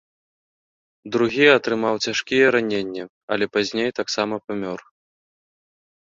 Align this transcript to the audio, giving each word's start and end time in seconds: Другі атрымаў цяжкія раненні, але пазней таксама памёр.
Другі 1.15 1.43
атрымаў 1.57 1.95
цяжкія 2.07 2.45
раненні, 2.55 3.03
але 3.35 3.45
пазней 3.57 3.89
таксама 3.99 4.35
памёр. 4.47 4.79